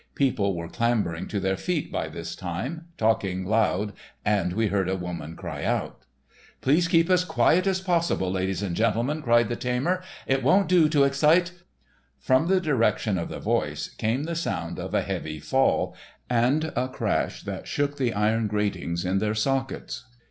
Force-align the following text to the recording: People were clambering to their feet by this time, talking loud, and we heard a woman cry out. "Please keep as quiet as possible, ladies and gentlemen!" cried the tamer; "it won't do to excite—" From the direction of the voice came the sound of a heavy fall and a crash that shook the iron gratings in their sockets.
People 0.15 0.55
were 0.55 0.67
clambering 0.67 1.27
to 1.27 1.39
their 1.39 1.55
feet 1.55 1.91
by 1.91 2.09
this 2.09 2.35
time, 2.35 2.87
talking 2.97 3.45
loud, 3.45 3.93
and 4.25 4.51
we 4.53 4.65
heard 4.65 4.89
a 4.89 4.95
woman 4.95 5.35
cry 5.35 5.63
out. 5.63 6.07
"Please 6.59 6.87
keep 6.87 7.07
as 7.07 7.23
quiet 7.23 7.67
as 7.67 7.79
possible, 7.81 8.31
ladies 8.31 8.63
and 8.63 8.75
gentlemen!" 8.75 9.21
cried 9.21 9.47
the 9.47 9.55
tamer; 9.55 10.01
"it 10.25 10.41
won't 10.41 10.67
do 10.67 10.89
to 10.89 11.03
excite—" 11.03 11.51
From 12.17 12.47
the 12.47 12.59
direction 12.59 13.19
of 13.19 13.29
the 13.29 13.39
voice 13.39 13.89
came 13.89 14.23
the 14.23 14.33
sound 14.33 14.79
of 14.79 14.95
a 14.95 15.03
heavy 15.03 15.39
fall 15.39 15.95
and 16.27 16.73
a 16.75 16.87
crash 16.89 17.43
that 17.43 17.67
shook 17.67 17.97
the 17.97 18.11
iron 18.11 18.47
gratings 18.47 19.05
in 19.05 19.19
their 19.19 19.35
sockets. 19.35 20.05